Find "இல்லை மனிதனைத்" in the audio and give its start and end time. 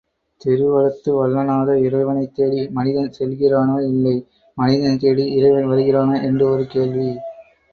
3.87-4.99